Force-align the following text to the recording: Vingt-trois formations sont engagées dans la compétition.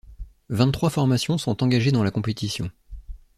Vingt-trois 0.49 0.89
formations 0.89 1.37
sont 1.37 1.61
engagées 1.61 1.91
dans 1.91 2.01
la 2.01 2.09
compétition. 2.09 2.71